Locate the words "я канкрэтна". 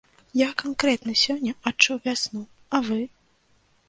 0.39-1.13